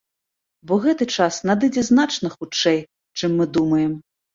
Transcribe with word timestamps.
Бо 0.71 0.77
гэты 0.85 1.07
час 1.19 1.39
надыдзе 1.51 1.85
значна 1.93 2.35
хутчэй, 2.39 2.85
чым 3.19 3.31
мы 3.41 3.53
думаем. 3.57 3.91